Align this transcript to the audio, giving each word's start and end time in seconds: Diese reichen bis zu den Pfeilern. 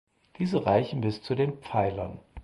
Diese 0.39 0.65
reichen 0.65 0.99
bis 1.01 1.21
zu 1.21 1.35
den 1.35 1.59
Pfeilern. 1.59 2.19